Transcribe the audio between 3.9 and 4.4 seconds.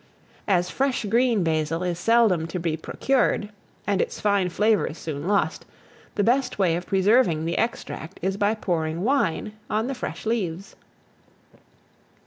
its